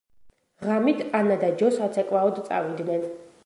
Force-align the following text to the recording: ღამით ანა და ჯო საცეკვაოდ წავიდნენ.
ღამით 0.67 1.03
ანა 1.19 1.37
და 1.45 1.51
ჯო 1.61 1.71
საცეკვაოდ 1.77 2.41
წავიდნენ. 2.51 3.09